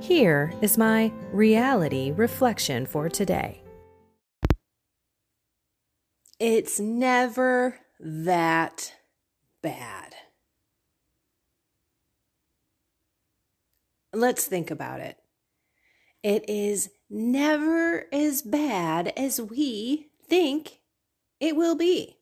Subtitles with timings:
[0.00, 3.62] Here is my reality reflection for today.
[6.38, 8.94] It's never that
[9.62, 10.14] bad.
[14.12, 15.16] Let's think about it.
[16.22, 20.80] It is never as bad as we think
[21.40, 22.16] it will be.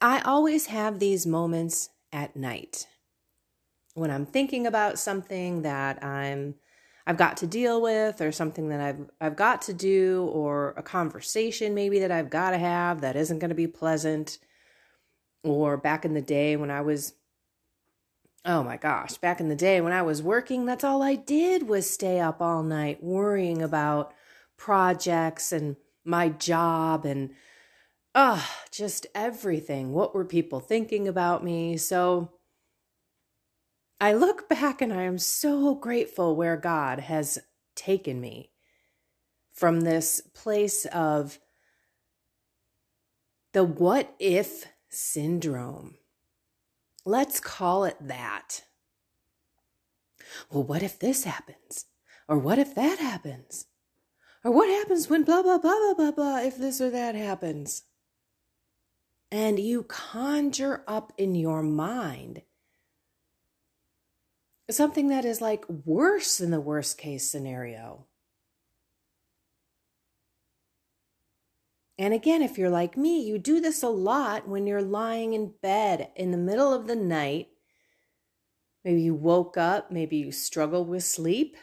[0.00, 2.86] I always have these moments at night
[3.98, 6.54] when I'm thinking about something that I'm
[7.06, 10.82] I've got to deal with or something that I've I've got to do or a
[10.82, 14.38] conversation maybe that I've got to have that isn't going to be pleasant
[15.42, 17.14] or back in the day when I was
[18.44, 21.68] oh my gosh, back in the day when I was working, that's all I did
[21.68, 24.14] was stay up all night worrying about
[24.56, 27.30] projects and my job and
[28.14, 29.92] ah, uh, just everything.
[29.92, 31.76] What were people thinking about me?
[31.76, 32.32] So
[34.00, 37.38] I look back and I am so grateful where God has
[37.74, 38.50] taken me
[39.52, 41.40] from this place of
[43.52, 45.96] the what if syndrome.
[47.04, 48.62] Let's call it that.
[50.50, 51.86] Well, what if this happens?
[52.28, 53.66] Or what if that happens?
[54.44, 57.82] Or what happens when blah, blah, blah, blah, blah, blah, if this or that happens?
[59.32, 62.42] And you conjure up in your mind
[64.70, 68.06] something that is like worse than the worst case scenario.
[71.98, 75.54] And again, if you're like me, you do this a lot when you're lying in
[75.60, 77.48] bed in the middle of the night.
[78.84, 81.56] Maybe you woke up, maybe you struggle with sleep.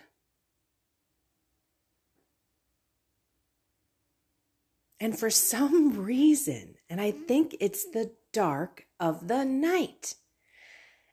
[5.00, 10.16] And for some reason, and I think it's the dark of the night,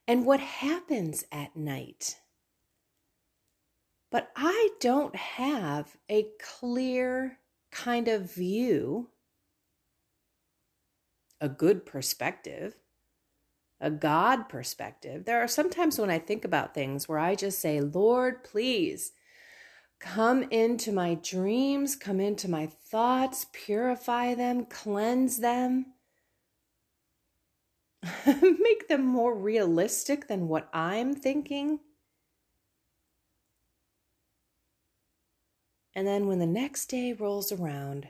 [0.07, 2.17] and what happens at night.
[4.11, 7.39] But I don't have a clear
[7.71, 9.09] kind of view,
[11.41, 12.77] a good perspective,
[13.81, 15.25] a God perspective.
[15.25, 19.13] There are sometimes when I think about things where I just say, Lord, please
[19.99, 25.87] come into my dreams, come into my thoughts, purify them, cleanse them.
[28.27, 31.81] make them more realistic than what I'm thinking.
[35.95, 38.09] And then when the next day rolls around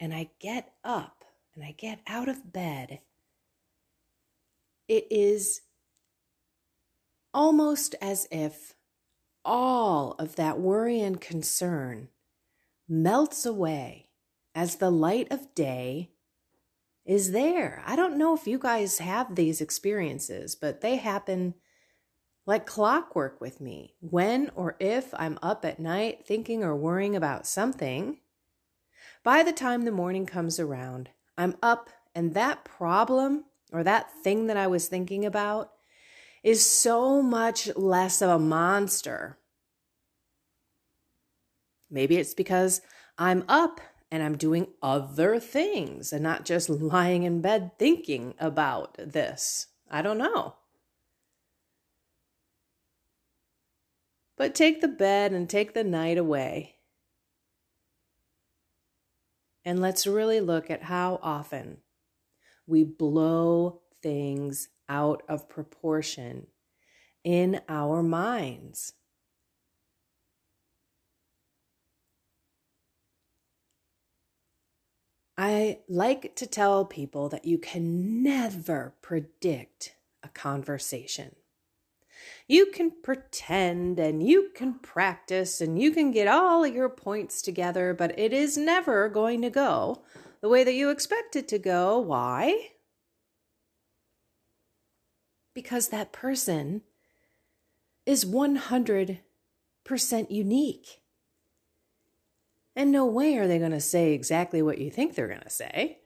[0.00, 3.00] and I get up and I get out of bed,
[4.88, 5.62] it is
[7.32, 8.74] almost as if
[9.44, 12.08] all of that worry and concern
[12.88, 14.08] melts away
[14.54, 16.10] as the light of day
[17.04, 17.82] is there.
[17.86, 21.54] I don't know if you guys have these experiences, but they happen
[22.46, 23.94] like clockwork with me.
[24.00, 28.18] When or if I'm up at night thinking or worrying about something,
[29.24, 34.46] by the time the morning comes around, I'm up and that problem or that thing
[34.48, 35.70] that I was thinking about
[36.42, 39.38] is so much less of a monster.
[41.90, 42.80] Maybe it's because
[43.18, 43.80] I'm up
[44.12, 49.68] and I'm doing other things and not just lying in bed thinking about this.
[49.90, 50.56] I don't know.
[54.36, 56.76] But take the bed and take the night away.
[59.64, 61.78] And let's really look at how often
[62.66, 66.48] we blow things out of proportion
[67.24, 68.92] in our minds.
[75.36, 81.36] I like to tell people that you can never predict a conversation.
[82.46, 87.94] You can pretend and you can practice and you can get all your points together,
[87.94, 90.02] but it is never going to go
[90.40, 91.98] the way that you expect it to go.
[91.98, 92.70] Why?
[95.54, 96.82] Because that person
[98.06, 99.20] is 100%
[100.30, 101.01] unique.
[102.74, 105.50] And no way are they going to say exactly what you think they're going to
[105.50, 105.98] say.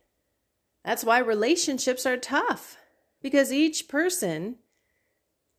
[0.84, 2.76] That's why relationships are tough,
[3.22, 4.56] because each person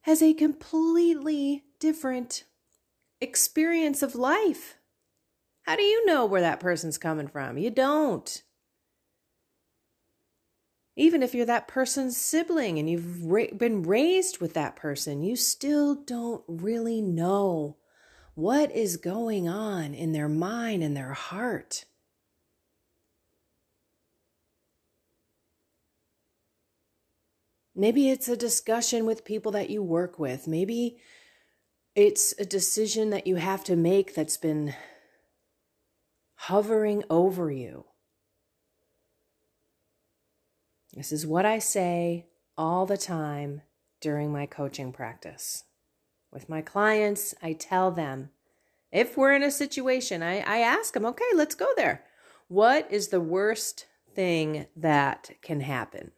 [0.02, 2.44] has a completely different
[3.20, 4.78] experience of life.
[5.64, 7.58] How do you know where that person's coming from?
[7.58, 8.44] You don't.
[10.96, 15.36] Even if you're that person's sibling and you've ra- been raised with that person, you
[15.36, 17.78] still don't really know
[18.38, 21.86] what is going on in their mind and their heart.
[27.76, 30.48] Maybe it's a discussion with people that you work with.
[30.48, 31.00] Maybe
[31.96, 34.76] it's a decision that you have to make that's been
[36.36, 37.86] hovering over you.
[40.94, 43.64] This is what I say all the time
[44.00, 45.64] during my coaching practice.
[46.32, 48.30] With my clients, I tell them
[48.92, 52.04] if we're in a situation, I, I ask them, okay, let's go there.
[52.48, 56.12] What is the worst thing that can happen?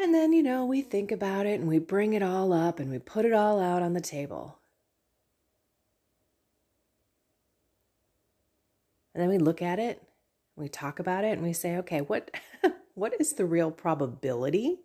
[0.00, 2.90] And then, you know, we think about it and we bring it all up and
[2.90, 4.58] we put it all out on the table.
[9.12, 10.00] And then we look at it,
[10.54, 12.30] we talk about it, and we say, okay, what,
[12.98, 14.80] what is the real probability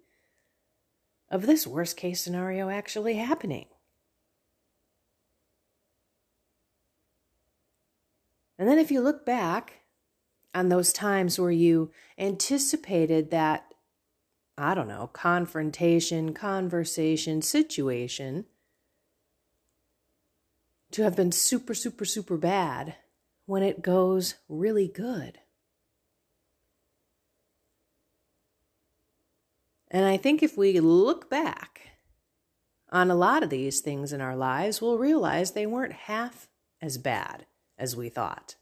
[1.29, 3.65] of this worst case scenario actually happening?
[8.59, 9.81] And then if you look back
[10.53, 13.73] on those times where you anticipated that,
[14.57, 18.45] I don't know, confrontation, conversation, situation
[20.91, 22.95] to have been super, super, super bad
[23.47, 25.39] when it goes really good.
[29.93, 31.81] And I think if we look back
[32.91, 36.47] on a lot of these things in our lives, we'll realize they weren't half
[36.81, 37.45] as bad
[37.77, 38.55] as we thought,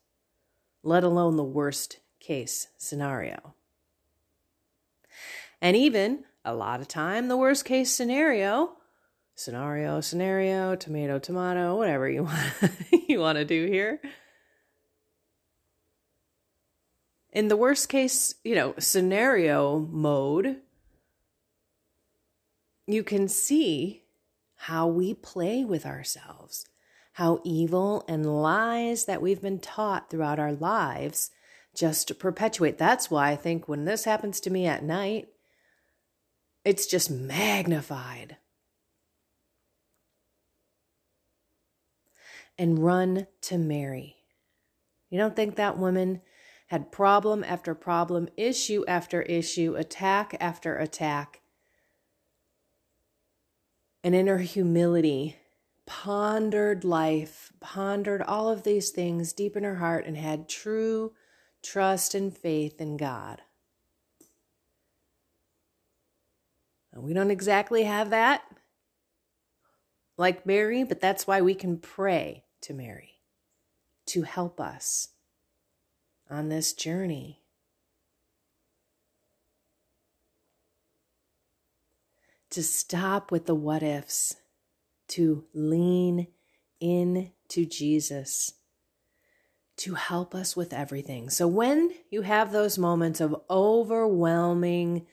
[0.84, 3.56] let alone the worst case scenario.
[5.62, 8.74] And even a lot of time, the worst case scenario,
[9.34, 12.54] scenario, scenario, tomato, tomato, whatever you want,
[13.08, 14.02] you want to do here,
[17.32, 20.58] in the worst case, you know, scenario mode,
[22.94, 24.04] you can see
[24.56, 26.66] how we play with ourselves,
[27.14, 31.32] how evil and lies that we've been taught throughout our lives
[31.74, 32.78] just perpetuate.
[32.78, 35.30] That's why I think when this happens to me at night,
[36.64, 38.38] it's just magnified.
[42.58, 44.18] And run to Mary.
[45.10, 46.22] You don't think that woman
[46.68, 51.41] had problem after problem, issue after issue, attack after attack.
[54.04, 55.38] And in her humility,
[55.86, 61.14] pondered life, pondered all of these things deep in her heart, and had true
[61.62, 63.42] trust and faith in God.
[66.94, 68.44] we don't exactly have that
[70.18, 73.22] like Mary, but that's why we can pray to Mary
[74.06, 75.10] to help us
[76.30, 77.41] on this journey.
[82.52, 84.36] To stop with the what ifs,
[85.10, 86.28] to lean
[86.80, 88.54] in to Jesus
[89.82, 91.30] to help us with everything.
[91.32, 95.08] So when you have those moments of overwhelming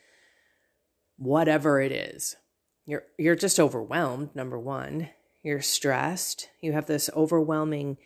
[1.17, 2.37] whatever it is,
[2.85, 5.09] you're you're just overwhelmed number 1,
[5.43, 7.97] you're stressed, you have this overwhelming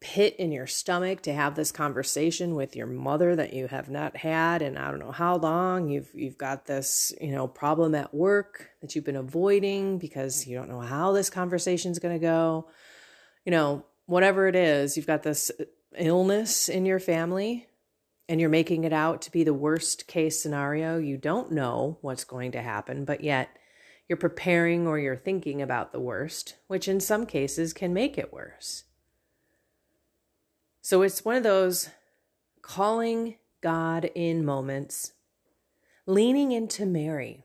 [0.00, 4.16] pit in your stomach to have this conversation with your mother that you have not
[4.16, 8.12] had and I don't know how long you've you've got this, you know, problem at
[8.12, 12.20] work that you've been avoiding because you don't know how this conversation is going to
[12.20, 12.68] go.
[13.44, 15.64] You know, whatever it is, you've got this uh,
[15.96, 17.66] illness in your family
[18.28, 20.98] and you're making it out to be the worst case scenario.
[20.98, 23.56] You don't know what's going to happen, but yet
[24.08, 28.32] you're preparing or you're thinking about the worst, which in some cases can make it
[28.32, 28.84] worse.
[30.86, 31.88] So it's one of those
[32.62, 35.14] calling God in moments,
[36.06, 37.42] leaning into Mary.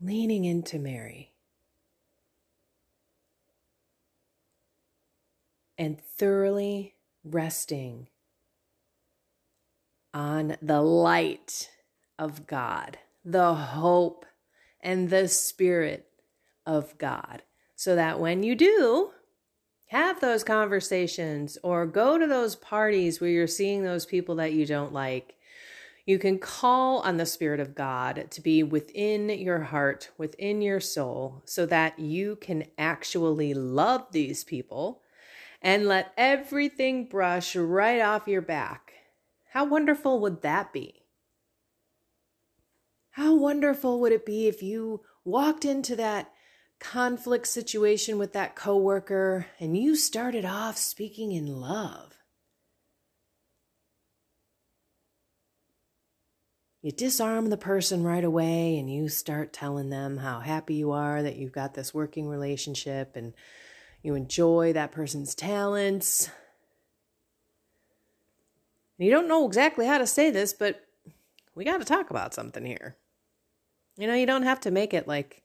[0.00, 1.34] Leaning into Mary.
[5.76, 8.08] And thoroughly resting
[10.14, 11.68] on the light
[12.18, 14.24] of God, the hope
[14.80, 16.08] and the spirit
[16.64, 17.42] of God,
[17.76, 19.10] so that when you do
[19.88, 24.66] have those conversations or go to those parties where you're seeing those people that you
[24.66, 25.34] don't like,
[26.04, 30.80] you can call on the Spirit of God to be within your heart, within your
[30.80, 35.02] soul, so that you can actually love these people
[35.60, 38.92] and let everything brush right off your back.
[39.52, 41.02] How wonderful would that be?
[43.10, 46.30] How wonderful would it be if you walked into that
[46.80, 52.18] conflict situation with that coworker and you started off speaking in love?
[56.88, 61.22] you disarm the person right away and you start telling them how happy you are
[61.22, 63.34] that you've got this working relationship and
[64.02, 66.30] you enjoy that person's talents.
[68.98, 70.84] And you don't know exactly how to say this, but
[71.54, 72.96] we got to talk about something here.
[73.96, 75.42] You know, you don't have to make it like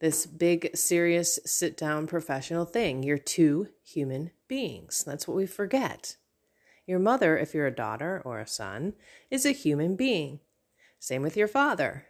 [0.00, 3.02] this big, serious, sit down professional thing.
[3.02, 5.02] You're two human beings.
[5.04, 6.16] That's what we forget.
[6.86, 8.94] Your mother, if you're a daughter or a son,
[9.30, 10.40] is a human being.
[11.00, 12.06] Same with your father,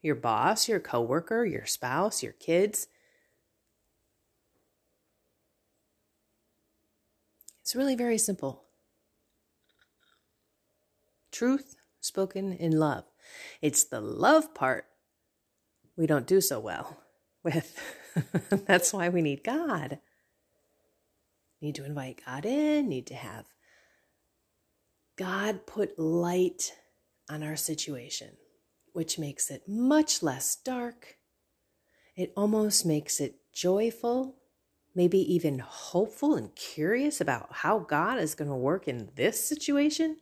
[0.00, 2.88] your boss, your coworker, your spouse, your kids.
[7.60, 8.64] It's really very simple.
[11.30, 13.04] Truth spoken in love.
[13.60, 14.86] It's the love part
[15.96, 16.96] we don't do so well
[17.54, 17.78] with.
[18.66, 19.98] That's why we need God.
[21.60, 23.46] Need to invite God in, need to have
[25.16, 26.72] God put light
[27.28, 28.36] on our situation,
[28.92, 31.16] which makes it much less dark.
[32.16, 34.36] It almost makes it joyful,
[34.94, 40.18] maybe even hopeful and curious about how God is going to work in this situation.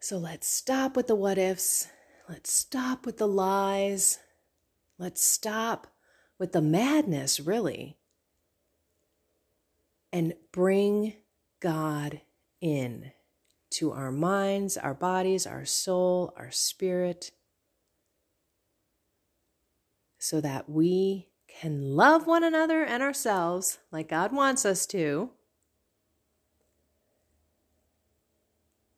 [0.00, 1.88] So let's stop with the what ifs.
[2.28, 4.18] Let's stop with the lies.
[4.98, 5.88] Let's stop
[6.38, 7.98] with the madness, really.
[10.12, 11.14] And bring
[11.60, 12.20] God
[12.60, 13.12] in
[13.70, 17.32] to our minds, our bodies, our soul, our spirit,
[20.18, 25.30] so that we can love one another and ourselves like God wants us to.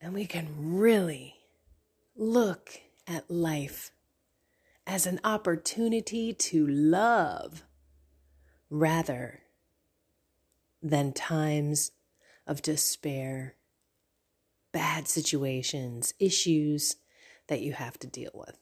[0.00, 1.34] And we can really
[2.14, 3.92] look at life
[4.86, 7.64] as an opportunity to love
[8.70, 9.40] rather
[10.82, 11.92] than times
[12.46, 13.56] of despair,
[14.72, 16.96] bad situations, issues
[17.48, 18.58] that you have to deal with.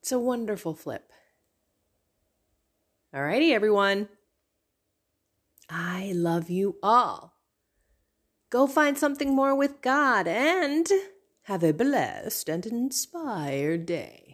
[0.00, 1.12] It's a wonderful flip.
[3.14, 4.08] Alrighty, everyone.
[5.68, 7.34] I love you all.
[8.50, 10.86] Go find something more with God and
[11.48, 14.27] have a blessed and inspired day.